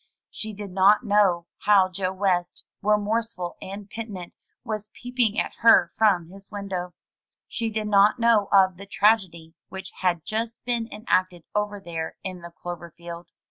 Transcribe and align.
She 0.31 0.51
did 0.51 0.71
not 0.71 1.03
know 1.05 1.45
how 1.59 1.87
Joe 1.87 2.11
West, 2.11 2.63
remorse 2.81 3.33
ful 3.35 3.55
and 3.61 3.87
penitent, 3.87 4.33
was 4.63 4.89
peeping 4.95 5.39
at 5.39 5.53
her 5.59 5.91
from 5.95 6.29
his 6.31 6.49
window. 6.49 6.95
She 7.47 7.69
did 7.69 7.85
not 7.87 8.17
know 8.17 8.47
of 8.51 8.77
the 8.77 8.87
tragedy 8.87 9.53
which 9.69 9.91
had 9.99 10.25
just 10.25 10.65
been 10.65 10.91
enacted 10.91 11.43
over 11.53 11.79
there 11.79 12.15
in 12.23 12.41
the 12.41 12.49
clover 12.49 12.89
field. 12.89 13.27